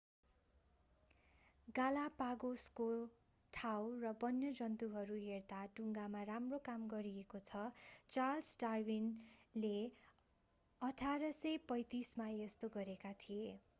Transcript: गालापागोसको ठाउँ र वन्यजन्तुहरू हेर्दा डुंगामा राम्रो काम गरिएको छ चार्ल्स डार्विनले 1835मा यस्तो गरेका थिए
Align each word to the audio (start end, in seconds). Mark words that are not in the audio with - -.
गालापागोसको 1.67 2.85
ठाउँ 3.53 3.91
र 3.99 4.13
वन्यजन्तुहरू 4.19 5.17
हेर्दा 5.23 5.59
डुंगामा 5.73 6.23
राम्रो 6.29 6.59
काम 6.65 6.87
गरिएको 6.89 7.41
छ 7.43 7.61
चार्ल्स 8.11 8.49
डार्विनले 8.59 9.73
1835मा 10.81 12.27
यस्तो 12.35 12.71
गरेका 12.73 13.13
थिए 13.19 13.53